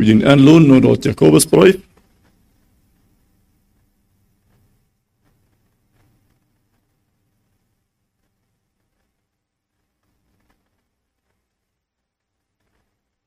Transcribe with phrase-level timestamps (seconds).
[0.00, 1.80] Für den Anlohn nur dort Jakobusbrief.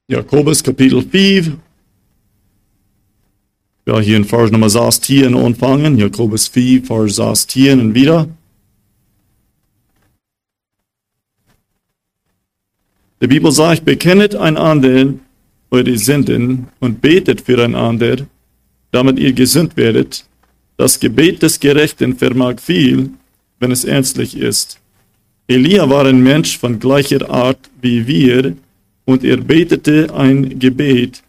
[0.08, 1.58] Jakobus Kapitel 5.
[3.86, 5.98] Ja, hier in Vers Nummer 16 anfangen.
[5.98, 8.30] Jakobus 4, Vers 16 und wieder.
[13.22, 15.14] Die Bibel sagt, bekennet einander
[15.72, 18.18] eure Sünden und betet füreinander,
[18.92, 20.26] damit ihr gesund werdet.
[20.78, 23.10] Das Gebet des Gerechten vermag viel,
[23.60, 24.80] wenn es ernstlich ist.
[25.48, 28.56] Elia war ein Mensch von gleicher Art wie wir,
[29.06, 31.24] und er betete ein Gebet,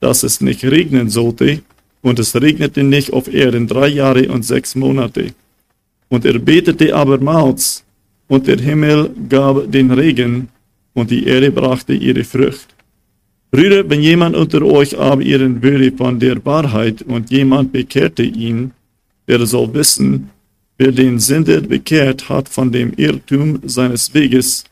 [0.00, 1.60] dass es nicht regnen sollte,
[2.02, 5.32] und es regnete nicht auf Erden drei Jahre und sechs Monate.
[6.08, 7.84] Und er betete abermals,
[8.28, 10.48] und der Himmel gab den Regen,
[10.94, 12.77] und die Erde brachte ihre Frucht.
[13.50, 18.72] Brüder, wenn jemand unter euch aber ihren würde von der Wahrheit und jemand bekehrte ihn,
[19.26, 20.30] der soll wissen,
[20.76, 24.64] wer den Sünder bekehrt hat von dem Irrtum seines Weges,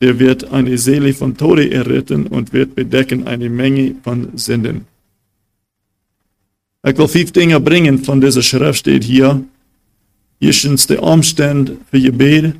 [0.00, 4.86] der wird eine Seele von Tode erretten und wird bedecken eine Menge von Sünden.
[6.86, 9.42] Ich will fünf Dinge bringen von dieser Schrift steht hier.
[10.38, 12.54] Erstens der Umstand für Gebet.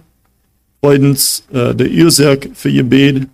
[0.81, 3.29] Zweitens äh, der Ursache für Gebet.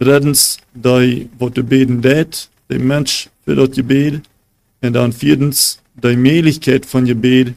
[0.00, 4.22] Drittens, die, was du beten det, der Mensch für das Gebet.
[4.80, 7.52] Und dann viertens, die Möglichkeit von Gebet.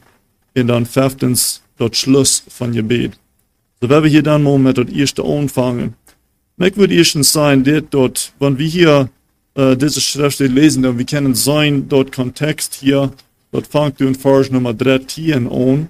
[0.54, 3.12] Und dann fünftens, das Schluss von Gebet.
[3.80, 5.94] So wenn wir hier dann mal mit das erste anfangen.
[6.58, 9.08] Ich würde erstens sein, dort, wenn wir hier
[9.54, 13.10] äh, diese Schrift lesen, dann wir kennen sein, dort Kontext hier,
[13.52, 15.88] dort fängt du in Vers Nummer 13 an,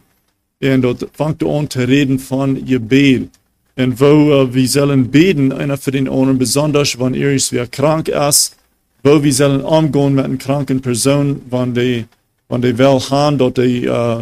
[0.62, 3.28] und dort fängt du an zu reden von Gebet.
[3.76, 7.66] Und wo äh, wir sollen beten, einer für den anderen, besonders wenn er ist, wer
[7.66, 8.56] krank ist,
[9.02, 12.04] wo wir sollen umgehen mit einer kranken Person, wenn die,
[12.48, 14.20] wenn die will haben, dort die, äh,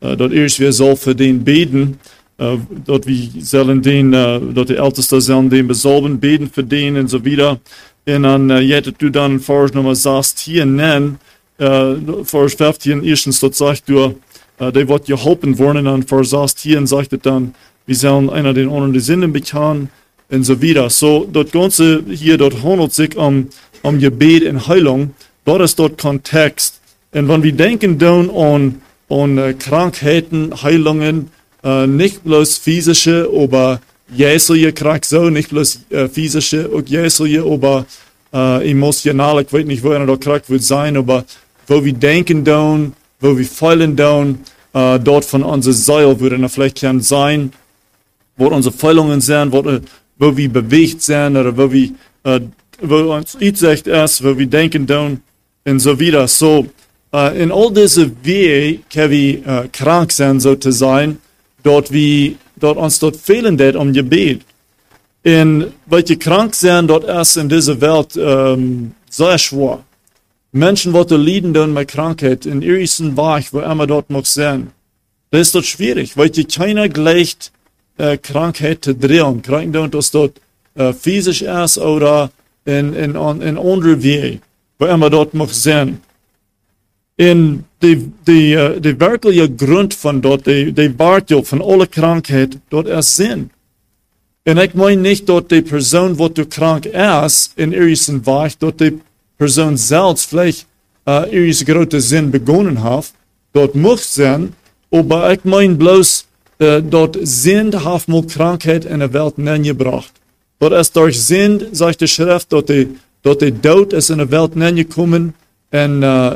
[0.00, 1.98] äh dort erst wir soll für den beten,
[2.40, 6.96] uh, dort wir sollen den, uh, dort die Ältesten sollen den besolben, beten für den
[6.96, 7.60] und so weiter.
[8.06, 11.18] Und dann uh, jettet du dann Vers Nummer 16 nennen,
[11.60, 14.14] uh, Vers 15, erstens, dort sagt du,
[14.60, 17.54] uh, die wird geholfen worden, und dann Vers 16 sagt er dann,
[17.86, 19.90] wir sollen einer den anderen die Sünden bekennen
[20.30, 20.88] und so weiter.
[20.90, 23.48] So, dort Ganze hier, dort handelt sich um,
[23.82, 25.14] um Gebet und Heilung,
[25.44, 26.80] dort ist dort Kontext.
[27.12, 31.30] Und wenn wir denken dann an, an uh, Krankheiten, Heilungen,
[31.62, 33.80] äh, nicht bloß physische, aber
[34.14, 37.86] jäsliche krank so, nicht bloß äh, physische und jäsliche, aber
[38.32, 41.24] äh, emotional, ich weiß nicht, wo einer da krank wird sein, aber
[41.66, 44.40] wo wir denken dann, wo wir fühlen dann,
[44.74, 47.52] äh, dort von unserer Seele würde er vielleicht kann sein,
[48.36, 49.62] wo unsere Fühlungen sind, wo,
[50.18, 51.90] wo wir bewegt sind oder wo wir,
[52.24, 52.40] äh,
[52.80, 55.20] wo uns sagt ist, wo wir denken dann
[55.64, 56.26] und so wieder.
[56.28, 56.66] So,
[57.12, 61.18] äh, in all diese Wege können wir äh, krank sein, so zu sein,
[61.62, 64.42] dort wie dort uns dort fehlen det um Gebet.
[65.22, 69.82] In welche krank sind, dort ist in dieser Welt ähm, sehr schwer.
[70.52, 74.70] Menschen, die leiden dann mit Krankheit, in ihrem Weg, wo immer dort noch sein.
[75.30, 77.50] Das ist dort schwierig, weil die keiner gleicht
[77.98, 79.42] äh, Krankheit zu drehen.
[79.42, 80.40] Krankheit, das dort
[80.74, 82.30] äh, physisch ist oder
[82.64, 84.40] in, in, in, in andere Wege,
[84.78, 86.00] wo immer dort noch sein.
[87.16, 92.58] En de, de, uh, de werkelijke grond van dat, de, de waartel van alle krankheid,
[92.68, 93.50] dat is zin.
[94.42, 98.78] En ik meen niet dat de persoon wat du krank is, in eerste weg, dat
[98.78, 98.96] de
[99.36, 100.66] persoon zelf vielleicht
[101.04, 103.14] uh, eerste grote zin begonnen heeft.
[103.50, 104.54] Dat moet zijn,
[104.88, 106.26] maar ik meen bloos
[106.88, 110.12] dat zin heeft mal krankheid in de wereld neergebracht.
[110.58, 112.88] Dat is door zin, zegt de schrift, dat de,
[113.20, 115.34] dat de dood is in de wereld neergekomen
[115.68, 116.32] en uh,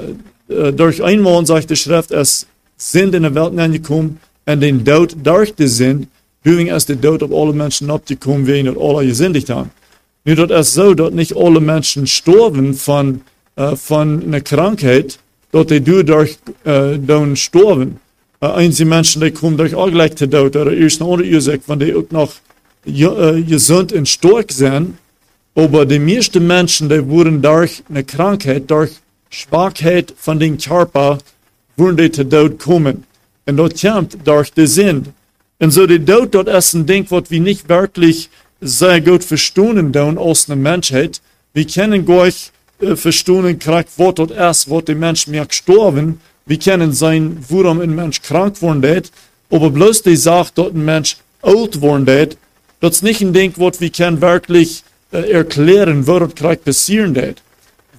[0.48, 2.46] äh, durch einmal, sagt die Schrift, es
[2.76, 6.08] sind in der Welt angekommen und den Tod durch die Sinn,
[6.42, 9.70] doing es der Tod auf alle Menschen abgekommen, wen und alle gesündigt haben.
[10.24, 13.20] Nur dort ist so, dass nicht alle Menschen sterben von,
[13.56, 15.18] äh, von einer Krankheit,
[15.52, 18.00] dort die du durch, äh, dann sterben.
[18.40, 21.60] Äh, einige Menschen, die kommen durch auch gleich zu Tod, oder erst eine andere Ursache,
[21.66, 22.34] wenn die auch noch
[22.86, 24.96] äh, gesund und stark sind.
[25.54, 28.92] Aber die meisten Menschen, die wurden durch eine Krankheit, durch
[29.30, 31.18] Schwachheit von den Körper
[31.76, 33.04] würde der Tod kommen.
[33.46, 35.06] Und dort kommt durch den Sinn.
[35.58, 38.30] Und so der Tod dort ist ein Ding, was wir nicht wirklich
[38.60, 41.20] sehr gut verstehen dann aus einer Menschheit.
[41.52, 46.20] Wir können gar nicht äh, verstehen, krank, was dort ist, was der Mensch mehr gestorben.
[46.48, 49.12] Wir können sein, warum ein Mensch krank worden ist.
[49.50, 52.38] Aber bloß die Sache, dass ein Mensch alt worden ist,
[52.80, 57.14] das ist nicht ein Ding, was wir können wirklich äh, erklären, was dort krank passieren
[57.14, 57.42] ist.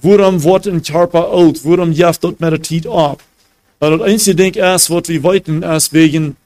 [0.02, 1.64] Waarom wordt een charpa oud?
[1.64, 3.22] Waarom jaft de tijd op?
[3.78, 6.36] Maar dat einzige ding is wat we weten is wegen,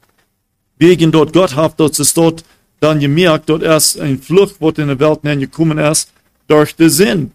[0.76, 2.42] wegen dat God heeft dat ze staat,
[2.78, 6.06] dan je merkt dat er een vlucht wat in de wereld naar gekomen is
[6.46, 7.32] door de zin.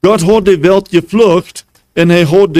[0.00, 2.54] God had de wereld gevlucht en hij had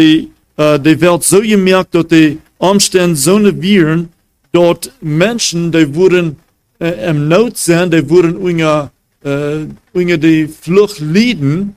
[0.60, 4.12] uh, de wereld zo gemerkt dat de omstandigheden zo waren
[4.50, 6.38] dat mensen die worden
[6.78, 8.90] uh, im nood zijn, die worden onder,
[9.22, 9.56] uh,
[9.92, 11.76] onder de vlucht lijden.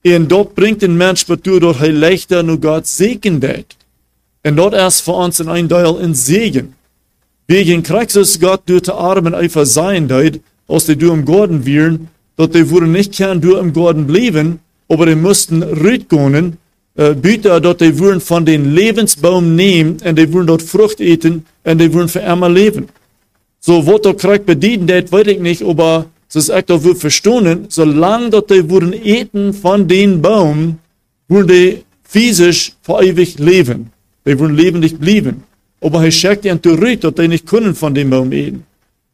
[0.00, 3.76] En dat brengt een mens toe dat hij leichter naar God zegen deed.
[4.40, 6.74] En dat is voor ons een eindeel een zegen.
[7.46, 10.08] Wegen Christus Gott durch die Armen einfach sein
[10.66, 14.60] als die du im Garten wären, dat die worden nicht gern du im Garten bleiben,
[14.88, 16.58] aber die mussten rausgehen,
[16.96, 21.46] äh, bitte, dat die würden von den Lebensbaum nehmen, und die würden dort Frucht eten,
[21.64, 22.88] und die würden für immer leben.
[23.60, 27.66] So, was der Krieg bedienen deed, weiß ich nicht, aber es ist echt auch verstanden,
[27.68, 30.78] solange dat die würden eten von den Baum,
[31.28, 33.90] würden die physisch für ewig leben.
[34.26, 35.44] Die würden lebendig bleiben.
[35.80, 38.64] Aber er schickt ihnen zurück, dass die nicht können von dem Baum eten.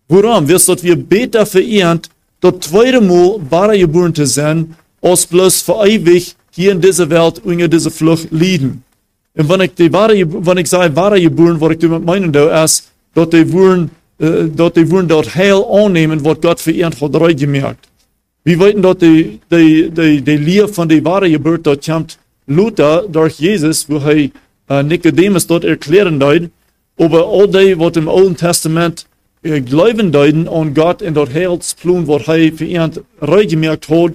[0.09, 0.49] Warum?
[0.49, 2.09] Wirst dass wir besser verehrt,
[2.41, 7.41] das zweite Mal wahre geboren zu sein, als bloß für ewig hier in dieser Welt
[7.44, 8.82] unter dieser Flucht liegen.
[9.37, 12.64] Und wenn ich, die wahre, wenn ich sage wahre geboren, was ich damit meinen, da
[12.64, 16.93] ist, dass die wollen, äh, dass die wollen dort Heil annehmen, was Gott für ihnen
[16.93, 17.88] hat gemerkt.
[18.43, 23.05] Wir weten dass die, die, die, die Lehre von der wahre Geburt, dort kommt Luther
[23.08, 24.31] durch Jesus, wo er
[24.69, 26.50] äh, Nicodemus dort erklären deut,
[26.99, 29.06] aber all die, was im Alten Testament
[29.43, 34.12] äh, glauben deuten an Gott und dort Heilsplan, was er für ihn reingemerkt hat,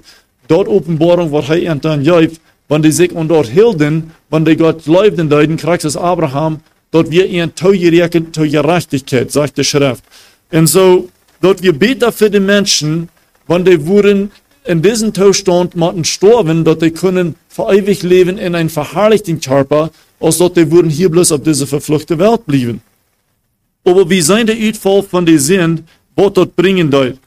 [0.48, 4.84] dort was er ihnen dann gibt, wenn die sich an dort hielten, wenn die Gott
[4.84, 6.60] glauben deuten, kriegt es Abraham,
[6.90, 10.04] dort wir ihnen zugerechnet zur Gerechtigkeit, sagt die Schrift.
[10.50, 11.08] Und so,
[11.40, 13.08] dort wir beten für die Menschen,
[13.46, 14.30] wenn die wurden
[14.64, 19.90] in diesem Zustand müssen sterben, dass die können für ewig leben in einem verherrlichten Körper,
[20.18, 22.82] als dat die würden hier bloß auf diese verfluchte Welt bleiben.
[23.84, 25.84] Aber wie sein der Uitfall von der Sinn,
[26.16, 27.18] was dort bringen deut?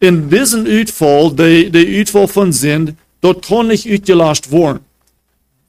[0.00, 4.80] In diesem Uitfall, der, der Uitfall von Sinn, dort kann nicht uitgelast worden.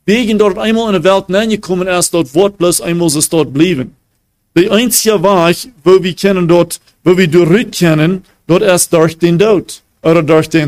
[0.05, 3.95] Wegen dort einmal in der Welt hineingekommen ist, dort wird bloß einmal es dort bleiben.
[4.55, 9.39] Der einzige Weg, wo wir kennen dort, wo wir durch kennen, dort ist durch den
[9.39, 10.65] Tod oder durch die.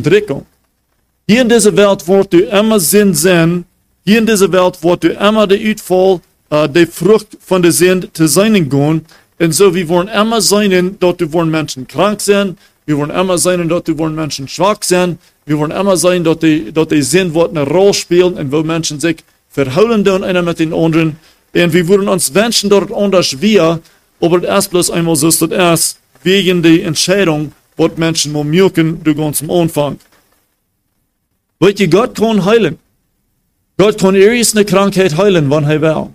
[1.29, 3.65] Hier in dieser Welt wird du immer Sinn sein,
[4.05, 6.21] hier in dieser Welt wird du immer der Uitfall,
[6.51, 9.05] uh, die Frucht von der Sinn zu sein gehen.
[9.39, 12.57] Und so, wir wollen immer sein, dort wollen Menschen krank sein,
[12.87, 16.41] wir wollen immer sein, dort wir wollen Menschen schwach sein, wir wollen immer sein, dort
[16.41, 19.17] die, dort die Sinn wird eine Rolle spielen und wo Menschen sich
[19.49, 21.17] verholen dann einer mit den anderen.
[21.53, 23.81] Und wir wollen uns wünschen dort anders wir,
[24.21, 29.03] aber erst bloß einmal so ist das erst wegen der Entscheidung, was Menschen mal merken,
[29.03, 29.99] du ganz am Anfang.
[31.59, 32.79] Weil ihr, Gott kann heilen.
[33.77, 36.07] Gott kann irgendeine eine Krankheit heilen, wann er will.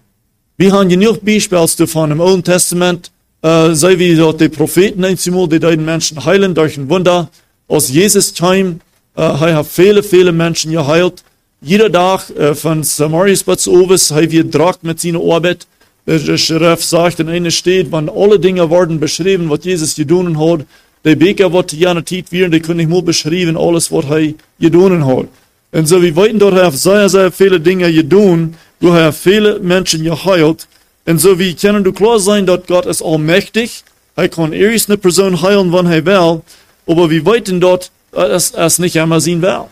[0.56, 3.10] Wir haben genug Beispiele davon im Alten Testament,
[3.42, 7.28] äh, sei wie dort die Propheten einmal, die den Menschen heilen durch ein Wunder.
[7.68, 8.78] Aus Jesus Time,
[9.16, 11.22] äh, er hat viele, viele Menschen geheilt.
[11.60, 15.66] Jeder Tag äh, von Samarias bis Ovis, er wird Dracht mit seiner Arbeit.
[16.04, 20.66] Der Schrift sagt, in einer steht, wenn alle Dinge werden beschrieben, was Jesus getan hat,
[21.04, 25.06] der Beker wird ja nicht werden, die können nicht nur beschreiben, alles, was er getan
[25.06, 25.28] hat.
[25.70, 30.02] Und so, wir weten dort, er sehr, sehr viele Dinge getan, wo er viele Menschen
[30.02, 30.66] geheilt.
[31.06, 33.82] Und so, wir können du klar sein, dass Gott ist allmächtig.
[34.16, 36.42] Er kann erst eine Person heilen, wann er will.
[36.86, 39.64] Aber wir weten dort, dass er es nicht einmal sehen will.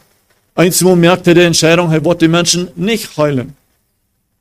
[0.55, 3.55] Einmal er die Entscheidung, er wird die Menschen nicht heilen.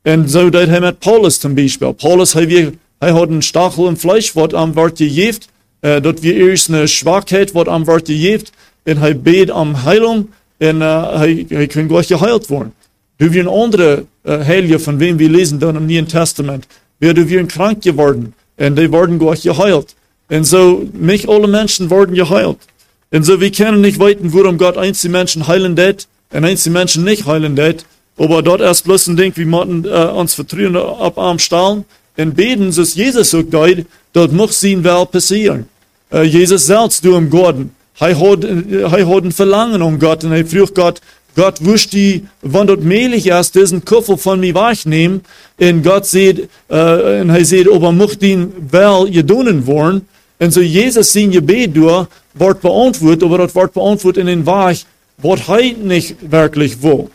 [0.04, 1.92] Und so, das er mit Paulus zum Beispiel.
[1.92, 5.48] Paulus, er, er hat einen Stachel im Fleisch, was am Wort gejift.
[5.82, 8.52] Äh, dort wir erst eine Schwachheit, was am Wort gejift.
[8.84, 10.28] Und er bet am Heilung
[10.60, 12.74] en uh, hij, hij kan gleich geheilt worden.
[13.16, 16.66] Du wir andere uh, Heilige, von wem wir lesen dann im Neuen Testament,
[17.00, 19.96] werden wir krank geworden und die werden gleich geheilt.
[20.28, 22.58] Und so, nicht alle Menschen werden geheilt.
[23.10, 27.02] Und so, wir können nicht weiten, warum Gott einzelne Menschen heilen wird und einzelne Menschen
[27.02, 27.84] nicht heilen wird.
[28.16, 31.84] Aber dort erst bloß ein Ding, wir müssen uh, uns vertrauen ab am Stahlen
[32.16, 35.66] und beten, dass Jesus so geht, dort muss sehen, wer passieren.
[36.12, 38.42] Uh, Jesus selbst, du im Garten, hij had,
[38.90, 41.00] hij had een verlangen om Gott und er vroeg Gott,
[41.36, 45.22] Gott, wusst die, wann dort mehlig ist, diesen Koffer von mir wegnehmen.
[45.58, 50.06] Und Gott sieht, äh, und er sagt, ob er möchte ihn wel gedonen wollen.
[50.38, 54.84] Und so Jesus sein Gebet durch, wird beantwortet, aber das wird beantwortet in den Weg,
[55.18, 57.08] was er nicht wirklich will.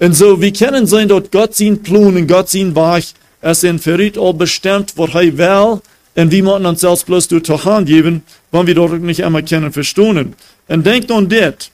[0.00, 3.04] Und so, wir können sein, dass Gott sein Plan und Gott sein Weg,
[3.40, 5.80] es in Verrit all bestimmt, was er will,
[6.14, 9.42] und wir müssen uns selbst bloß durch die Hand geben, wenn wir dort nicht einmal
[9.42, 10.34] kennen, verstehen.
[10.68, 11.70] Und denkt an das.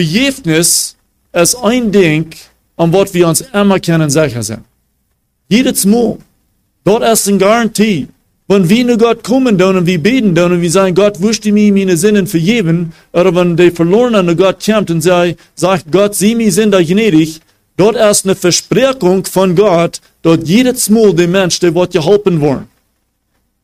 [0.00, 0.96] Begäfnis
[1.30, 2.30] ist ein Ding,
[2.78, 4.64] an was wir uns immer können sicher sein.
[5.46, 6.16] Jedes Mal.
[6.84, 8.08] Dort ist eine Garantie.
[8.48, 11.52] Wenn wir nur Gott kommen dann und wir beten dann und wir sagen, Gott, wüsste
[11.52, 15.36] mir meine Sinnen vergeben, oder wenn der Verlorene Gott kommt und sagt,
[15.92, 17.42] Gott, sieh mir sind da gnädig,
[17.76, 22.68] dort ist eine Versprechung von Gott, dort jedes Mal der Mensch, der wird geholfen worden.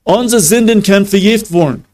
[0.05, 1.85] Unsere Sünden können vergeben worden.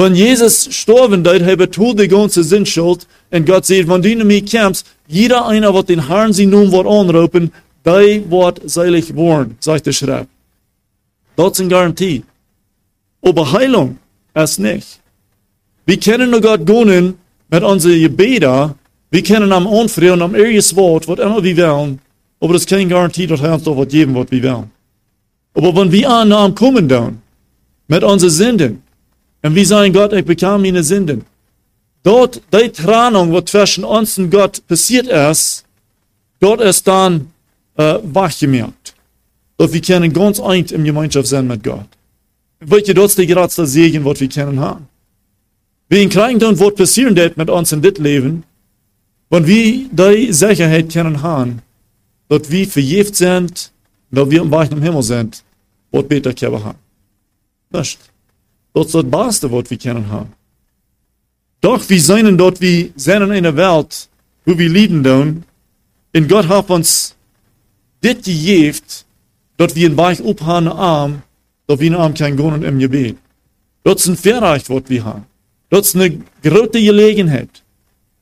[0.00, 4.42] Wenn Jesus gestorben ist, hat er die ganze Sinnschuld, und Gott sagt, wenn du mir
[4.42, 7.52] kommst, jeder einer wird den Herrn sie nun wird anrufen,
[7.84, 10.30] der wird selig worden, sagt der Schrift.
[11.36, 12.22] Das ist eine Garantie.
[13.20, 13.98] Aber Heilung
[14.32, 15.00] ist nicht.
[15.84, 17.18] Wir können nur Gott gehen
[17.50, 18.74] mit unseren Gebeten,
[19.10, 21.98] wir können am Anfrei und am ehrliches Wort, was immer wir wollen,
[22.40, 24.70] aber das ist keine Garantie, dass er uns doch was geben, was wir wollen.
[25.52, 27.20] Aber wenn wir an kommen dann,
[27.86, 28.82] mit unseren Sünden,
[29.42, 31.24] und wir sagen, Gott, ich bekam meine Sünden,
[32.02, 35.64] dort, die Trennung, was zwischen uns und Gott passiert ist,
[36.40, 37.30] dort ist dann
[37.76, 38.94] äh, wachgemerkt.
[39.56, 41.88] Dort wir können ganz eins in Gemeinschaft sein mit Gott.
[42.60, 44.86] Dat is de grootste Segen, was wir können haben.
[45.88, 48.44] Wir kriegen dann, was passieren wird mit uns in dit Leben,
[49.30, 51.62] wenn wir die Sicherheit können haben,
[52.28, 53.72] dass wir vergift sind,
[54.10, 55.42] dass wir im Weich im Himmel sind,
[55.90, 56.78] was beter können haben.
[57.70, 57.98] Nicht.
[58.72, 60.32] Das ist das Beste, was wir können haben.
[61.60, 64.08] Doch wir sind dort, wir sind in einer Welt,
[64.44, 65.44] wo wir lieben tun,
[66.14, 67.14] und Gott hat uns
[68.02, 68.78] dit gegeben,
[69.56, 71.22] dass wir in Weich uphauen Arm,
[71.66, 73.16] dass wir in Arm kein Gehen im Gebet.
[73.84, 75.26] Das ist ein Verreich, was wir haben.
[75.68, 77.62] Das ist eine große Gelegenheit.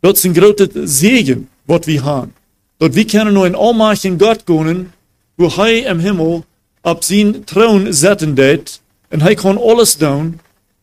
[0.02, 2.34] Das ist ein großer Segen, was wir haben.
[2.78, 4.92] Dort wir können nur in Allmacht in Gott gehen,
[5.36, 6.42] wo er im Himmel
[6.82, 10.40] ab sein Thron setzen wird, und er kann alles tun,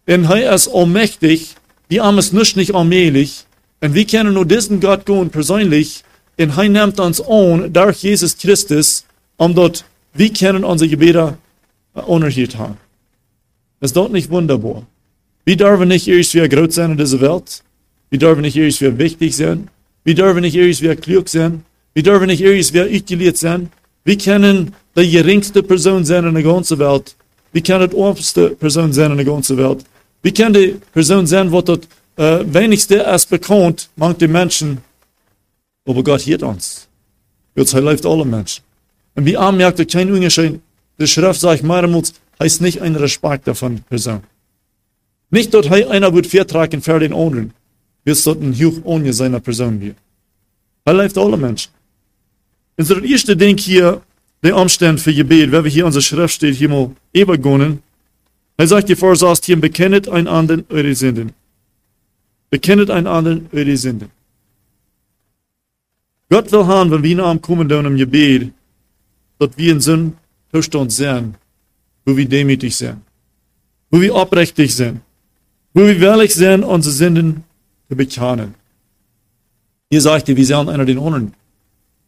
[0.08, 1.55] und er ist allmächtig,
[1.88, 3.46] wir haben es nicht, nicht allmählich,
[3.82, 6.03] und wir können nur diesen Gott gehen persönlich,
[6.38, 9.05] und er nimmt uns an, durch Jesus Christus,
[9.38, 11.38] dort, wir können unsere Gebete
[11.94, 12.77] unerhört haben.
[13.82, 14.84] Ist dort nicht wunderbar?
[15.44, 17.62] Wir dürfen nicht irgendwie groß sein in dieser Welt.
[18.10, 19.67] Wir dürfen nicht irgendwie wichtig sein.
[20.03, 21.63] Wir dürfen nicht irgendwie klug sein.
[21.94, 23.70] Wir dürfen nicht irgendwie utiliert sein.
[24.03, 27.15] Wir können die geringste Person sein in der ganzen Welt.
[27.55, 29.85] Wir können die oberste Person sein in der ganzen Welt.
[30.21, 34.79] Wir können die Person sein, die dort äh, wenigste ist bekannt, manche Menschen.
[35.88, 36.89] Aber Gott hielt uns.
[37.55, 38.62] Gott läuft alle Menschen.
[39.15, 40.59] Und wir anmerkten, kein Unterschied.
[41.00, 44.21] Die Schrift sagt, mehrmals heißt nicht ein Respekt davon Person.
[45.29, 47.53] Nicht dort einer wird vertragen für den anderen,
[48.03, 49.95] bis dort ein Hoch ohne seiner Person wird.
[50.83, 51.71] Er läuft alle Menschen.
[52.75, 54.01] Das erste Ding hier,
[54.46, 57.82] der Umstand für Gebet, wenn wir hier unsere Schrift steht, hier mal übergehen.
[58.58, 61.34] Er sagt die Vorsatz hier, bekennet ein anderen eure Sünden.
[62.52, 64.10] Bekennet ein anderen eure Sünden.
[66.30, 68.52] Gott will haben, wenn wir in Arm kommen, dann im Gebet,
[69.40, 70.14] dass wir in Sinn
[70.52, 71.36] Zustand sind,
[72.06, 73.02] wo wir demütig sind,
[73.90, 75.02] wo wir aufrichtig sind,
[75.74, 77.44] wo wir ehrlich sind, unsere Sünden
[77.90, 78.54] zu bekennen.
[79.90, 81.34] Hier sagt er, wir sollen einer den anderen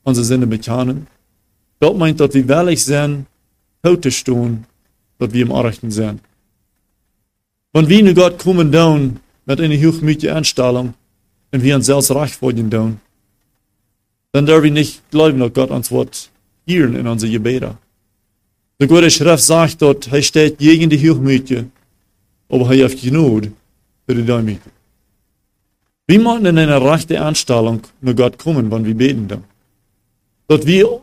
[0.03, 1.08] unsere Sünden bekennen.
[1.79, 3.25] Gott meint, dass wir ehrlich sind,
[3.86, 4.65] heute stehen,
[5.19, 6.22] dass wir im Arrechten sind.
[7.74, 10.93] Wenn wir nur Gott kommen dann mit einer hochmütigen Einstellung
[11.51, 13.00] und wir uns selbst recht folgen dann,
[14.31, 16.29] dann dürfen wir nicht glauben, dass Gott uns Wort
[16.67, 17.77] hören in unsere Gebete.
[18.79, 21.72] Die gute Schrift sagt dort, er steht gegen die Hochmütigen,
[22.50, 23.48] aber er hat genug
[24.05, 24.72] für die Demütigen.
[26.07, 29.27] Wir müssen in eine rechte Einstellung mit Gott kommen, wenn wir beten.
[29.27, 29.43] Dann.
[30.48, 31.01] Dass wir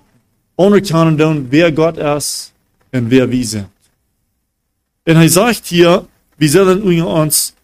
[0.57, 2.53] anerkennen, dann, wer Gott ist
[2.93, 3.69] und wer wir sind.
[5.07, 6.07] Und er sagt hier,
[6.39, 7.55] wir sollen uns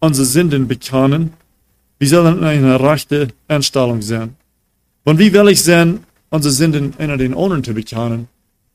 [0.00, 1.32] unsere Sünden bekennen,
[1.98, 4.36] wir sollen in einer rechten Einstellung sein.
[5.04, 8.28] Wenn wir willig sind, unsere Sünden einer den anderen zu bekennen,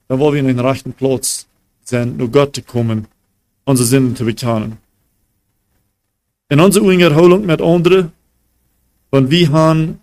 [0.08, 1.48] dann wollen wir in den rechten Platz
[1.84, 3.08] sein, nur Gott zu kommen,
[3.66, 4.78] unsere Sünden zu bekennen.
[6.50, 8.12] In unserer Unterholung mit anderen,
[9.12, 10.00] wenn wir haben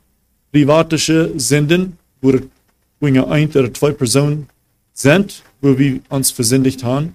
[0.53, 1.99] privatische Sünden,
[3.01, 4.49] wo wir ein oder zwei Personen
[4.93, 7.15] sind, wo wir uns versündigt haben,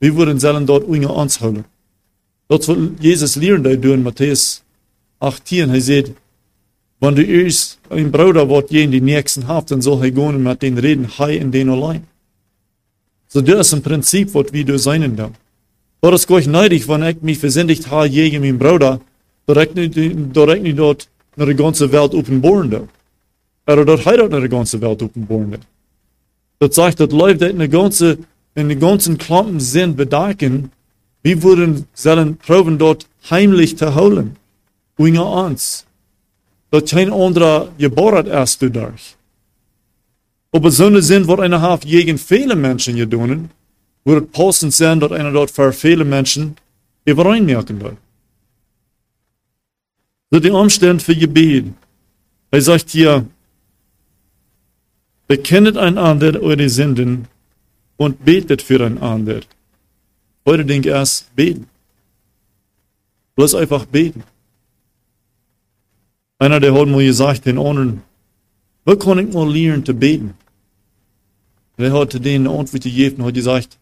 [0.00, 1.64] wir würden sollen dort unter uns holen.
[2.48, 4.62] Dort wird Jesus lehren, da in Matthäus
[5.20, 6.12] 18, er sagt,
[7.00, 10.42] wenn du erst ein Bruder, was je in die nächsten habt, dann soll er gehen
[10.42, 12.04] mit denen reden, hei in den allein.
[13.28, 15.30] So, das ist ein Prinzip, was wir da sein da.
[16.00, 19.00] Aber es ist neidig, wenn ich mich versündigt habe gegen meinen Bruder,
[19.48, 22.88] direkt direkt nicht dort nach der ganzen Welt offenbaren
[23.64, 23.72] da.
[23.72, 25.58] Oder dort heiratet nach der ganzen Welt offenbaren da.
[26.58, 30.70] Das sagt, das läuft in der ganzen, in den ganzen Klumpen sind bedecken,
[31.22, 34.36] wir würden sollen proben dort heimlich zu holen.
[34.96, 35.86] Unter uns.
[36.72, 39.16] dat kein anderer geboren ist dadurch.
[40.52, 43.50] Aber Sünde sind, wat einer hat gegen viele Menschen gedaan,
[44.04, 46.56] wird es passend sein, dass einer dort für viele Menschen
[47.04, 47.96] übereinmerken soll.
[50.30, 51.66] So die Umstände für Gebet.
[52.50, 53.26] Er sagt hier,
[55.32, 57.26] bekennet einander eure Sünden
[57.96, 59.40] und betet füreinander.
[60.44, 61.66] Heute denke ich erst beten.
[63.36, 64.24] Bloß einfach beten.
[66.38, 68.02] Einer, der hat mir gesagt, den anderen,
[68.84, 70.34] wo kann ich mal lernen zu beten?
[71.78, 73.78] Der hat den Antwort gegeben und hat gesagt,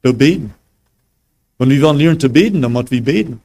[0.00, 0.54] du beten.
[1.58, 3.42] Und wir wollen lernen zu beten, dann müssen wir beten.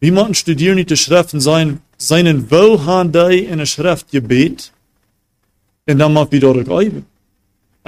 [0.00, 4.72] Wir müssen studieren die Schrift und sein, seinen Wohlhand in der Schrift gebet,
[5.88, 7.06] und dann müssen wir dort üben.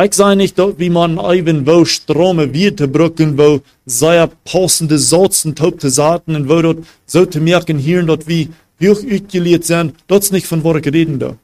[0.02, 5.54] Ich sage nicht, dass wie man eben wo Strome Wirte brücken, wo sehr passende Salzen,
[5.54, 8.48] taubte Saaten, und wo dort so zu merken hier, dort wie
[8.82, 11.36] hoch utgeliert sind, dort ist nicht von Worte reden da.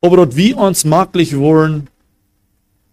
[0.00, 1.88] Aber dort wie uns möglich wollen,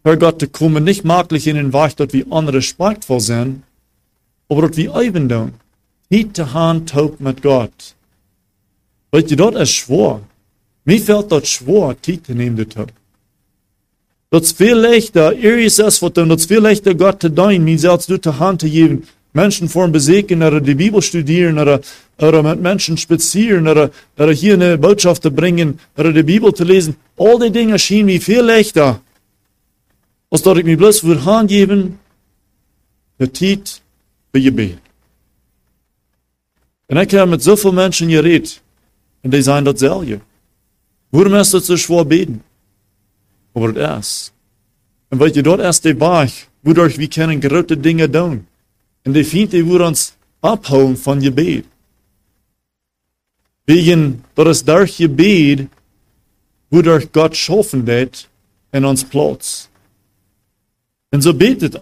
[0.04, 3.64] Herr Gott zu kommen, nicht möglich in den Weg, dort wie andere respektvoll sind,
[4.48, 5.50] aber dort wie eben da.
[6.12, 7.96] Hiet die Hand taub mit Gott.
[9.10, 10.22] Weil ihr dort ist schwor.
[10.86, 12.86] Mir fällt das schwer, Zeit zu nehmen dazu.
[14.30, 17.64] Das ist viel leichter, ihr ist es, was das ist viel leichter, Gott zu dienen,
[17.64, 21.82] mir selbst durch die Hand zu geben, Menschen vor besiegen oder die Bibel studieren oder,
[22.18, 26.64] oder mit Menschen spazieren oder, oder hier eine Botschaft zu bringen oder die Bibel zu
[26.64, 26.96] lesen.
[27.18, 29.02] All die Dinge schienen mir viel leichter,
[30.30, 32.00] als dass ich mir bloß für Hand geben,
[33.18, 33.82] für Zeit,
[34.32, 34.78] für Gebet.
[36.88, 38.62] Und ich habe mit so vielen Menschen geredet,
[39.24, 40.22] und die sagen dasselbe.
[41.16, 42.44] Waarom is het zo schwer beten?
[43.54, 44.34] Aber das ist.
[45.10, 48.48] Und weil je dort erst der Weg, wodurch wir können große Dinge tun.
[49.06, 51.66] Und die Fiende wird uns abholen von Gebet.
[53.66, 55.70] Wegen, dass es durch Gebet,
[56.70, 58.28] wodurch Gott schaffen wird,
[58.74, 59.70] in uns Platz.
[61.12, 61.82] Und so betet,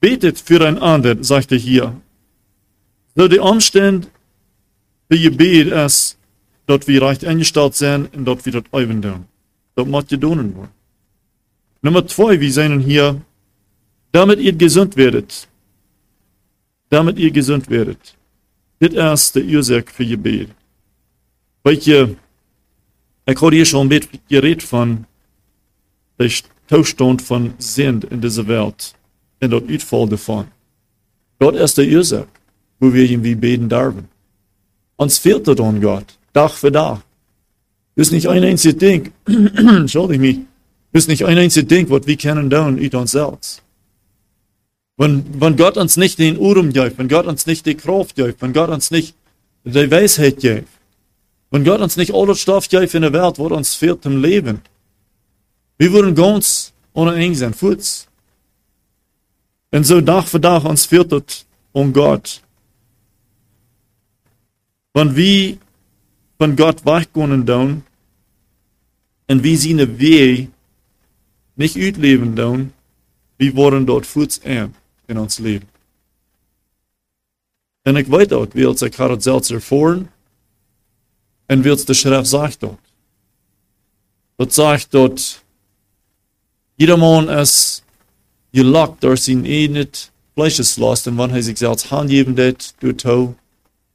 [0.00, 1.94] betet füreinander, sagt er hier.
[3.14, 4.08] So die Umstände
[5.08, 6.16] für Gebet ist,
[6.66, 9.24] dat wir recht eingestellt sind und dat wir das üben tun.
[9.74, 10.68] Das muss je tun wollen.
[11.82, 13.20] Nummer zwei, wir sehen hier,
[14.12, 15.48] damit ihr gesund werdet.
[16.88, 18.16] Damit ihr gesund werdet.
[18.78, 20.48] Das erste Ursache für Gebet.
[21.62, 22.16] Welche,
[23.26, 25.06] ich habe hier schon bisschen geredet von
[26.18, 26.30] der
[26.68, 28.94] Zustand von Sinn in dieser Welt
[29.40, 30.46] und dort Uitfall davon.
[31.38, 32.28] Dort ist der Ursache,
[32.80, 34.08] wo wir irgendwie beten dürfen.
[34.96, 36.15] Uns fehlt das an Gott.
[36.36, 37.00] Tag für Tag.
[37.94, 40.38] Das ist nicht ein einziges Ding, entschuldige mich,
[40.92, 43.62] das ist nicht ein einziges Ding, was wir kennen tun in uns selbst.
[44.98, 48.42] Wenn, wenn Gott uns nicht den Urum gibt, wenn Gott uns nicht die Kraft gibt,
[48.42, 49.14] wenn Gott uns nicht
[49.64, 50.68] die Weisheit gibt,
[51.50, 54.60] wenn Gott uns nicht alles Stoff gibt in der Welt, was uns fehlt im Leben,
[55.78, 58.08] wir würden ganz ohne eng sein, Fuß.
[59.70, 62.42] Und so Tag für Tag uns fehlt um Gott.
[64.92, 65.58] Wenn wir
[66.38, 67.82] von Gott weggehen tun
[69.28, 70.50] und wie sie eine Weg
[71.56, 72.72] nicht utleben tun,
[73.38, 74.40] wie wollen dort Fuß
[75.08, 75.68] in uns Leben.
[77.84, 80.08] Und ich weiß auch, wie es ich gerade selbst erfahren
[81.48, 82.78] und wie es der Schrift sagt dort.
[84.52, 85.42] Sagt dort,
[86.76, 87.82] jeder Mann ist
[88.52, 93.34] gelockt durch sein eigenes Fleischeslust und wenn er sich selbst handgeben hat, du tau,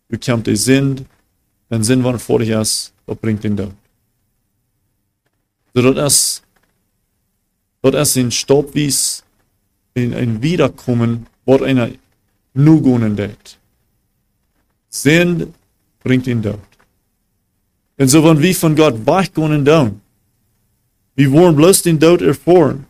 [0.09, 0.47] du kommt
[1.71, 3.73] Sinn, den zin van Forias bringt ihn dood.
[5.73, 6.41] Zodat es,
[7.81, 9.23] dat es in Staubwies
[9.93, 11.89] in ein Wiederkommen, wat einer
[12.53, 13.57] Nugunen det.
[14.89, 15.53] Sinn
[16.03, 16.59] bringt ihn dort.
[17.97, 20.01] Und so wenn wir von Gott weggehen down,
[21.15, 22.85] wir wollen bloß den Tod erfahren.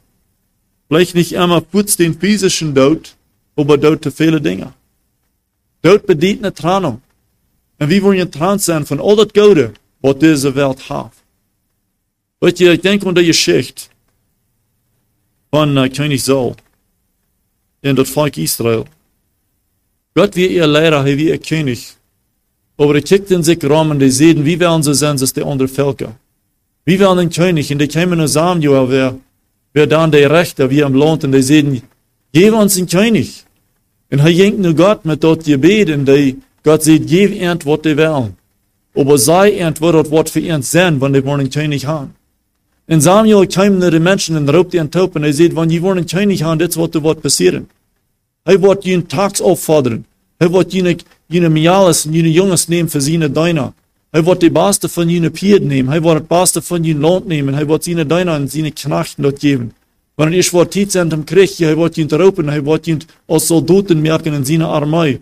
[0.88, 3.16] Vielleicht nicht einmal putzt den physischen Tod,
[3.56, 4.74] aber Tod zu viele Dinge.
[5.84, 7.02] Tod bedient eine Trennung.
[7.82, 11.14] En wie wollen getrennt sein von all das Gute, was diese Welt hat.
[12.40, 13.84] Weet je, ich denke an die Geschichte
[15.50, 16.56] von uh, König Saul
[17.82, 18.86] in das Volk Israel.
[20.14, 21.96] Gott wie ihr Lehrer, wie ihr König.
[22.78, 25.44] Aber er kickt in sich rum und die sehen, wie werden sie sein, als die
[25.44, 26.16] anderen Völker.
[26.86, 29.18] Wie werden ein König, und die kämen nur Samuel, wer,
[29.74, 31.82] wer dann der Rechte, wie am Land, und die sehen,
[32.32, 33.44] gib uns einen König.
[34.12, 37.82] Und er jenkt nur Gott mit dort Gebet, und die Gott sagt, gib ihnen, was
[37.82, 38.36] die wollen.
[38.96, 42.14] Aber sei ihnen, was was für ihnen sind, wenn die wollen König haben.
[42.88, 46.06] In Samuel kamen die Menschen und raubt ihren Tauben und er sagt, wenn die wollen
[46.06, 47.68] König haben, das wird was passieren.
[48.44, 50.06] Er wird ihnen Tags auffordern.
[50.40, 50.98] Er wird ihnen
[51.30, 53.74] jene Mialis und jene Jungs nehmen für seine Deiner.
[54.12, 55.92] Hij wordt de beste van jene Pied nehmen.
[55.92, 57.54] Hij wordt het beste van jene Land nehmen.
[57.54, 59.74] Hij wordt seine Deiner und seine Knechten dort geben.
[60.16, 62.98] Wanneer ich wordt tijd zijn hem krijg je, hij wordt je roepen, hij wordt je
[63.26, 65.22] als soldaten merken in seine Armee.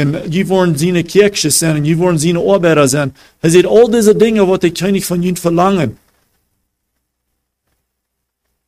[0.00, 3.14] En worden seine Kirche zijn, en je worden Arbeiter zijn.
[3.40, 5.98] Hij zegt, al deze dingen wat ik König von je verlangen.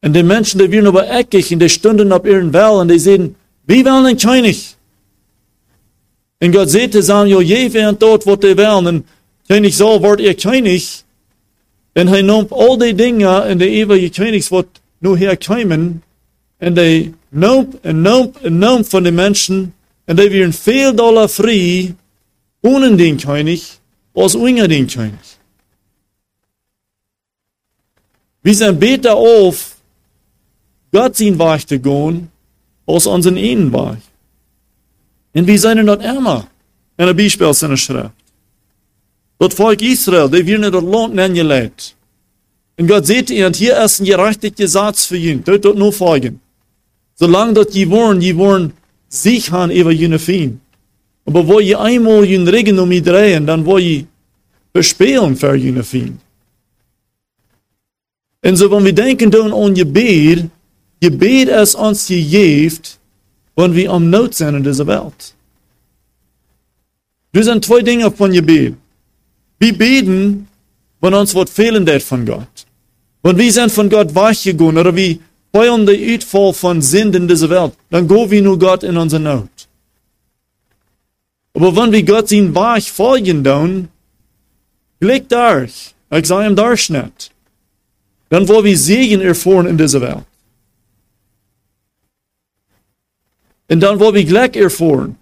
[0.00, 2.98] En die Menschen, die werden aber eckig, und die stunden auf ihren Well, und die
[2.98, 4.76] sagen, wir wollen einen König.
[6.40, 9.04] Und Gott sagte Samuel, je während dort, wo die wollen, und
[9.48, 11.04] König Saul wordt ihr König.
[11.94, 14.66] Und hij nimmt all die Dinge in der ewige Königs wird
[15.00, 16.02] nur herkommen.
[16.58, 19.72] Und hij nimmt und nimmt und nimmt von den Menschen.
[20.06, 21.94] Und die werden viel doller frei
[22.62, 23.78] ohne den König
[24.14, 25.38] als ohne den König.
[28.42, 29.76] Wir sind besser auf,
[30.92, 32.28] Gott sein Weg zu gehen,
[32.86, 33.98] als unseren Innenweg.
[35.34, 36.48] Und wir sind dort ärmer.
[36.96, 38.10] In der Beispiel seiner Schrift.
[39.38, 41.96] Dat volk Israel, die werden in dat land neergelegd.
[42.76, 45.42] En God zegt ihnen, hier ist ein gerechtigter Satz für ihn.
[45.44, 46.40] Dat dort nur folgen.
[47.14, 48.72] Solange dat je wollen, je wollen
[49.12, 50.60] sich haben über jene Fien.
[51.26, 54.04] Aber wo je einmal jene Regen um ihn drehen, dann wo je
[54.72, 56.18] verspielen für jene Fien.
[58.44, 60.48] Und so, wenn wir denken dann an Gebet,
[61.00, 62.78] Gebet ist uns gegeben,
[63.54, 65.34] wenn wir am Not sind in dieser Welt.
[67.32, 68.74] Das sind zwei Dinge von Gebet.
[69.58, 70.48] Wir beten,
[71.00, 72.66] wenn uns was fehlen wird von Gott.
[73.22, 75.18] Wenn wir sind von Gott weggegangen oder wir
[75.52, 79.22] feiern den Uitfall von Sinn in dieser Welt, dann gehen wir nur Gott in unsere
[79.22, 79.50] Not.
[81.54, 83.88] Aber wenn wir Gott sein Weg folgen dann,
[85.00, 87.30] gleich durch, ich sage ihm Durchschnitt,
[88.30, 90.24] dann wollen wir Segen erfahren in dieser Welt.
[93.68, 95.16] Und dann wollen wir Glück erfahren.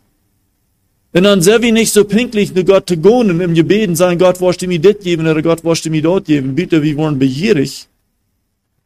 [1.12, 2.97] Und dann sind wir nicht so pünktlich, zu Gott zu
[3.31, 6.03] und im Gebeten sagen, Gott, willst du mir das geben oder Gott, willst du mir
[6.03, 6.55] dort geben?
[6.55, 7.89] Bitte, wir wollen begierig.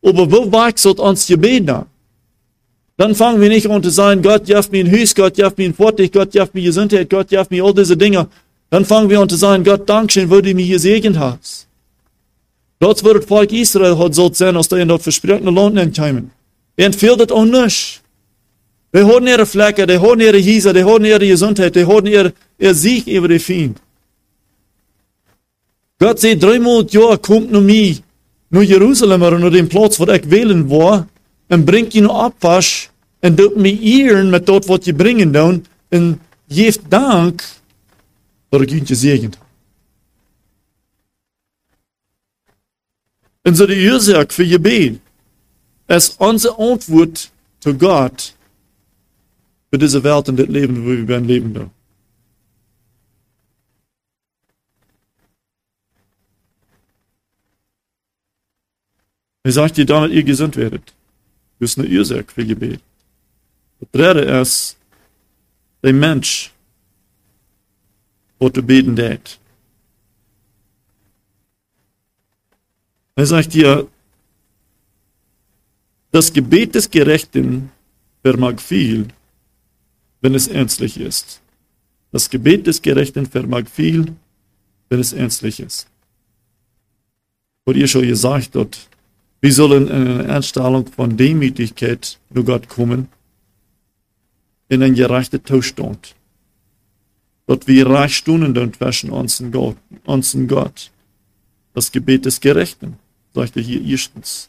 [0.04, 1.86] Aber wo wechselt uns Gebet dann?
[2.96, 5.64] Dann fangen wir nicht an zu sagen, Gott, jaft mir ein Hüß, Gott, jaft mir
[5.64, 8.28] ein Fortig, Gott, jaft mir Gesundheit, Gott, jaft mir all diese Dinge.
[8.70, 11.66] Dann fangen wir an zu sagen, Gott, Dankeschön, wo du mir gesegnet hast.
[12.78, 16.30] Dort wird das Volk Israel hat so sein, als die in dort versprochene Land entkommen.
[16.78, 18.02] Und fehlt das auch nicht.
[18.94, 22.32] Die haben ihre Flecken, die haben ihre Hiese, die haben ihre Gesundheit, die haben ihr,
[22.58, 23.80] ihr Sieg über die Feind.
[25.98, 27.96] Gott sagt, dreimal Jahr kommt nur mir,
[28.54, 31.08] nur Jerusalem oder nur den Platz, wo ich wählen war,
[31.48, 32.88] und bringt ihn nur Abwasch,
[33.20, 37.42] und tut mir ehren mit dort, was ihr bringen dann, und geeft Dank,
[38.50, 39.46] dass ich ihn gesegnet habe.
[43.46, 45.00] Und so die Ursache für Gebet
[45.88, 48.34] ist unsere Antwort zu Gott,
[49.70, 51.68] für diese Welt und das Leben, wo wir werden leben da.
[59.52, 60.94] Sagt dir, damit ihr gesund werdet.
[61.58, 62.80] Das ist eine Ursache für Gebet.
[63.80, 64.76] Das dritte ist,
[65.82, 66.50] der Mensch,
[68.38, 69.38] wo du beten tät.
[73.16, 73.86] Er sagt dir,
[76.10, 77.70] das Gebet des Gerechten
[78.22, 79.08] vermag viel,
[80.20, 81.42] wenn es ernstlich ist.
[82.12, 84.14] Das Gebet des Gerechten vermag viel,
[84.88, 85.86] wenn es ernstlich ist.
[87.64, 88.88] Und ihr schon gesagt habt,
[89.44, 93.08] wir sollen in eine Einstellung von Demütigkeit zu Gott kommen,
[94.70, 96.14] in einen gerechten Zustand.
[97.46, 99.76] Dort wir reich stunden und zwischen uns und Gott,
[100.06, 100.90] uns und Gott.
[101.74, 102.96] Das Gebet des Gerechten,
[103.34, 104.48] sagt er hier erstens.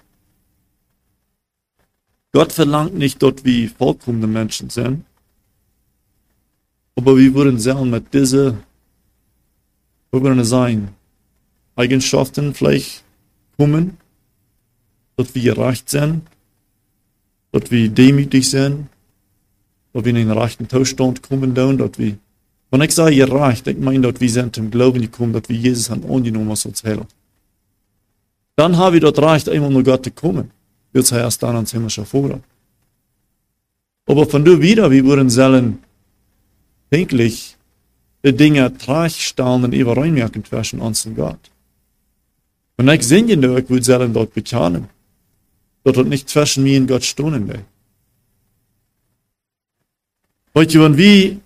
[2.31, 5.03] Gott verlangt nicht dort, wie vollkommene Menschen sind,
[6.95, 8.59] aber wir würden sagen, mit diesen,
[10.11, 10.87] wir würden sein,
[11.75, 13.03] Eigenschaften vielleicht
[13.57, 13.97] kommen,
[15.15, 16.21] dass wir gerecht sind,
[17.51, 18.87] dass wir demütig sind,
[19.93, 22.17] dass wir in den rechten Zustand kommen, dass wir,
[22.71, 25.89] wenn ich sage gerecht, ich meine, dass wir sind im Glauben gekommen, dass wir Jesus
[25.89, 27.07] haben angenommen als uns Heiler.
[28.57, 30.51] Dann haben wir dort reicht, einmal nur Gott zu kommen.
[30.93, 32.41] Er erst dann ans himmlische Vorrat.
[34.05, 35.79] Aber von du wieder, wir würden sollen,
[36.89, 37.57] wirklich
[38.23, 41.51] die Dinge tragstellen und übereinmerken zwischen uns und Gott.
[42.77, 44.87] Und ich sehe nur, ich würde selber dort bekennen,
[45.91, 47.65] das nicht zwischen mir und Gott stehen.
[50.53, 51.37] Weißt du, wenn wir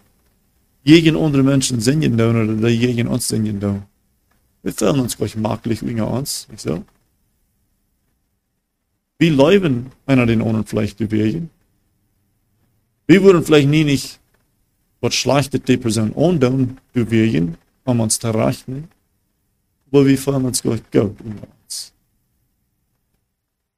[0.83, 3.83] gegen andere Menschen singen tun oder die gegen uns singen tun,
[4.61, 6.83] wir fühlen uns gleich maglich wegen uns, nicht so?
[9.17, 11.49] Wir leben einer den anderen vielleicht bewegen.
[13.07, 14.19] Wir würden vielleicht nie nicht
[15.01, 18.89] wat slechtet die persoon aandoen bewegen om ons te rechten,
[19.87, 21.58] aber wie voelen ons Gott gut in uns.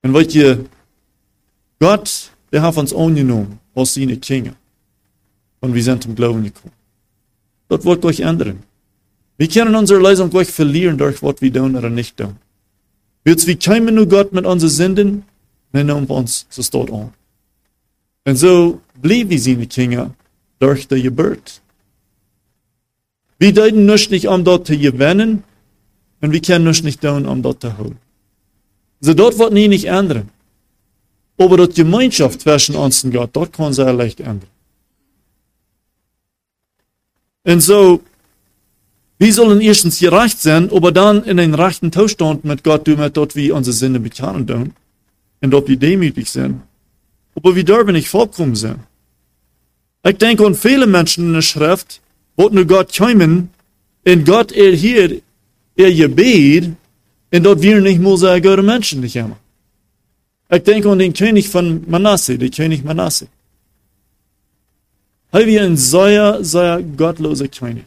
[0.01, 0.57] En weet je,
[1.79, 4.55] Gott, der hat uns angenommen als seine Kinder.
[5.59, 6.73] Und wir sind zum Glauben gekommen.
[7.67, 8.63] Das wird euch ändern.
[9.37, 12.35] Wir können unsere Leistung gleich verlieren durch was wir tun oder nicht tun.
[13.25, 15.23] Jetzt wir kommen nur Gott mit unseren Sünden,
[15.71, 17.13] dann nimmt uns so steht an.
[18.25, 20.13] Und so blieben wir seine Kinder
[20.59, 21.61] durch die Geburt.
[23.39, 25.43] Wir deuten nicht, um dort zu gewinnen,
[26.21, 27.97] und wir können nicht tun, um dort zu holen.
[29.01, 30.29] So dort wird nie nicht ändern.
[31.37, 34.49] Aber die Gemeinschaft zwischen uns und Gott, dort kann sehr leicht ändern.
[37.43, 38.01] Und so,
[39.17, 43.35] wir sollen erstens gerecht sein, aber dann in den rechten Zustand mit Gott tun dort,
[43.35, 44.73] wie unsere Sinne bekennen tun.
[45.41, 46.61] Und dort wir demütig sind.
[47.35, 48.83] Aber wir dürfen nicht vollkommen sein.
[50.03, 52.01] Ich denke an viele Menschen in der Schrift,
[52.35, 53.49] wo nur Gott kommen,
[54.03, 55.21] und Gott erhielt
[55.75, 56.71] ihr Gebet,
[57.33, 59.37] und dort wir nicht sehr gute Menschen nicht immer.
[60.49, 63.27] Ich denke an den König von Manasse, den König Manasse.
[65.31, 67.85] Hij wie een sehr, sehr gottloser König.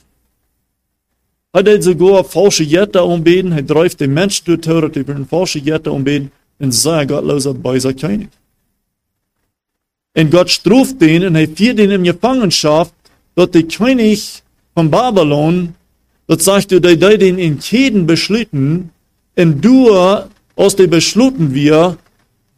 [1.52, 3.52] Hij deed sogar falsche Jetten aanbeden.
[3.52, 6.32] Hij drijft de mens door Tod über een falsche Jetten aanbeden.
[6.58, 8.28] Een sehr gottloser, böser König.
[10.16, 12.94] Und Gott struft den und er führt ihn in Gefangenschaft,
[13.34, 15.74] dort der König von Babylon,
[16.28, 18.90] dort sagt er, der den in jeden beschlitten,
[19.36, 19.90] und du
[20.56, 21.96] aus dem beschluten wir,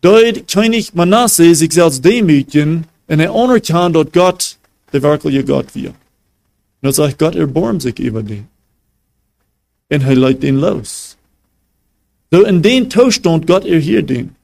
[0.01, 4.57] dort König Manasse sich selbst demütigen, und er anerkannt, dort Gott
[4.93, 5.91] der wirkliche Gott wir.
[5.91, 5.97] Und
[6.83, 8.49] dann sagt Gott, erbarmt sich über den.
[9.91, 11.17] Und er leitet den los.
[12.31, 14.35] So in den Zustand Gott erhielt den.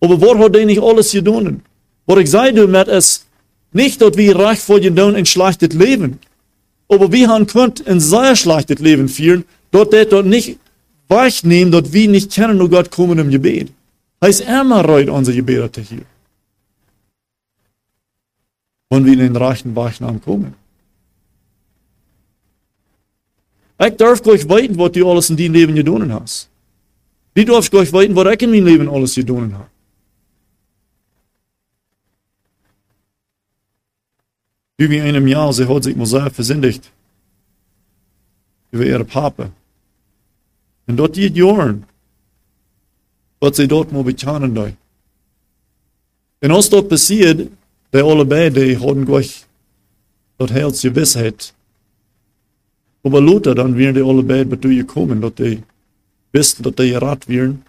[0.00, 1.62] Aber was hat er nicht alles getan?
[2.06, 3.26] Was ich sage damit ist,
[3.72, 6.18] nicht, dass wir reich vor den ein schlechtes Leben.
[6.88, 10.58] Aber wir haben könnt ein sehr schlechtes Leben führen, dort der dort nicht
[11.08, 13.72] wegnehmen, dort wir nicht kennen, nur Gott kommen im Gebet.
[14.22, 16.06] Heißt, er mal reut unser Gebet hier
[18.94, 20.54] wenn wir in den rechten Wachnamen kommen.
[23.80, 26.48] Ich darf gleich weiten, was du alles in deinem Leben getan hast.
[27.34, 29.68] Du darfst gleich weiten, was ich in meinem Leben alles getan habe.
[34.76, 36.90] In einem Jahr, sie hat sich sehr versündigt
[38.70, 39.50] über ihre Papa.
[40.86, 41.84] Und dort die Jahren,
[43.40, 44.56] was sie dort mal bekennen.
[44.56, 44.76] Und
[46.40, 47.50] was dort passiert,
[47.92, 49.46] de allebei, die hadden gleich
[50.36, 51.54] dat helt gewissheid.
[53.04, 55.62] Aber Luther, dann wären die allebei dazu gekommen, dass die
[56.32, 57.62] wussten, dass die rat wären.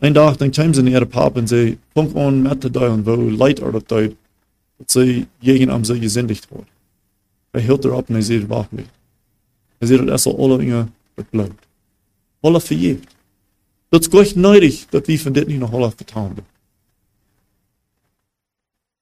[0.00, 3.06] Ein Tag, dann kamen sie in ihre Papa und sie fang an mit da und
[3.06, 4.00] wo Leid er das da,
[4.78, 6.66] dass sie gegen am sie gesündigt hat.
[7.52, 8.90] Er hielt er ab und er sieht wach nicht.
[9.80, 10.88] Er sieht, dass er alle Dinge
[11.30, 11.69] bleibt.
[12.42, 13.08] Alle vergibt.
[13.90, 16.36] Das ist gleich neidig, dass wir von dit nicht noch alle vertrauen.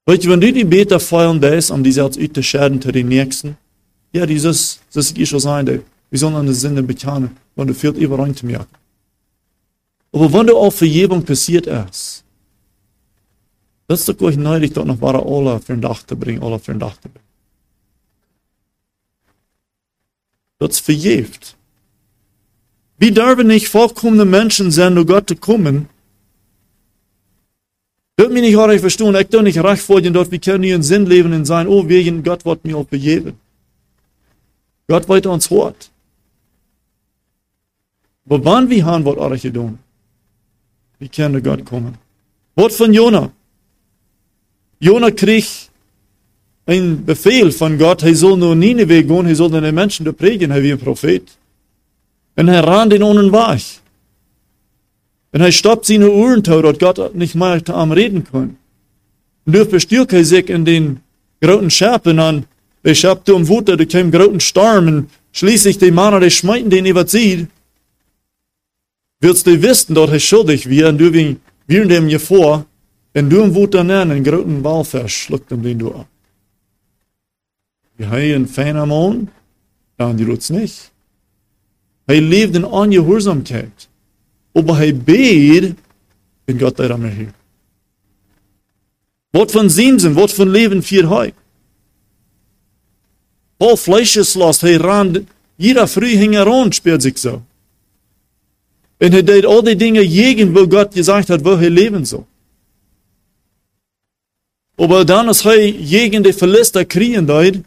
[0.05, 2.91] Weet je, wenn du die beter feiern bist, um die selbst uit te schaden zu
[2.91, 3.57] den Nächsten,
[4.11, 8.33] ja, dieses, das ist schon sein, wir sollen an der bekennen, wenn du führt überall
[8.33, 8.75] zu merken.
[10.11, 12.23] Aber wenn du auch Vergebung passiert ist,
[13.87, 16.57] das ist doch gleich neidig, dort noch wahre alle für den Dach zu bringen, alle
[16.57, 17.25] für den Dach zu bringen.
[20.57, 21.55] Das verjäft.
[22.99, 25.87] Wir dürfen nicht vollkommene Menschen sein, nur Gott zu kommen,
[28.19, 31.05] Hört mich nicht richtig verstehen, ich doch nicht recht dir dort, wir können einen Sinn
[31.05, 33.39] leben in sein, oh, wegen Gott wird mir auch begeben.
[34.89, 35.89] Gott wird uns hört.
[38.25, 39.79] Aber wann wir haben, wird euch tun?
[40.99, 41.97] Wie können Gott kommen?
[42.57, 43.31] Wort von Jona.
[44.81, 45.69] Jona kriegt
[46.65, 50.61] einen Befehl von Gott, er soll nur Nineveh gehen, er soll den Menschen predigen, er
[50.61, 51.23] wie ein Prophet.
[52.39, 53.59] Und er ran den ohne Wach.
[55.33, 58.55] Und er stoppt seine Ohren tot, dass Gott nicht mehr am reden kann.
[59.45, 61.01] Und du bestürkt er sich in den
[61.41, 62.45] großen Scherpen an.
[62.81, 66.69] Ich hab du im Wut, da kam großen Sturm und schließlich die Männer, die schmeiten
[66.69, 67.49] den überzieht.
[69.19, 71.11] Willst du wissen, dass er schuldig wird, und du
[71.67, 72.65] wir dem hier vor,
[73.15, 76.07] und du im Wut dann einen großen Walfisch schluckt ihm den du ab.
[77.97, 79.29] Wir haben einen am Mond,
[79.97, 80.89] dann die tut's nicht.
[82.09, 83.87] Er lebt in Ungehorsamkeit.
[84.53, 85.75] Aber hij beet,
[86.45, 87.33] wenn Gott da mir hier.
[89.31, 91.31] Wat von Simsen, wat von Leben für heu.
[93.59, 97.43] All Fleischeslost, hij ran, jeder früh hing er an, spielt sich so.
[98.99, 102.25] Und er deed all die Dinge gegen, wo Gott gesagt hat, wo er leben soll.
[104.77, 107.63] Aber dann, als hij gegen die Philister kriegen deed,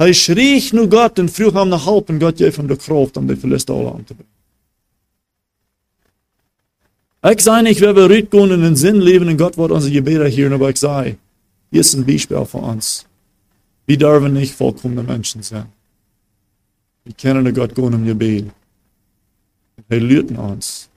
[0.00, 3.16] hij schrie nu Gott und vroeg hem naar hulp en God gaf hem de kracht
[3.16, 4.38] om die Philister alle aan te brengen.
[7.22, 10.30] Ik zei niet, we hebben uitgaan in een zin leven en God wordt onze gebeden
[10.30, 11.18] hier, aber ik zei,
[11.70, 13.06] hier ist ein Beispiel für uns.
[13.84, 15.72] Wir dürfen nicht vollkommene Menschen sein.
[17.02, 18.44] Wir kennen Gott gehen im Gebet.
[19.88, 20.88] Er lehrt uns,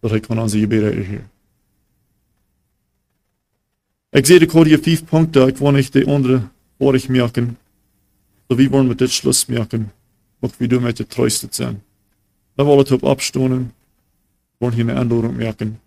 [0.00, 1.30] dass er kann unsere Gebete erhören.
[4.10, 7.56] Ich sehe die hier fünf Punkte, ich will nicht die andere vor ich merken.
[8.48, 9.90] So wie wollen wir das Schluss merken,
[10.40, 11.82] auch wie du der Tröstet sein.
[12.56, 13.72] Da wollen wir abstunden,
[14.58, 15.78] wollen hier eine Änderung merken.